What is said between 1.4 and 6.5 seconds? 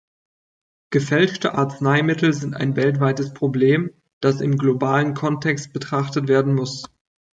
Arzneimittel sind ein weltweites Problem, das im globalen Kontext betrachtet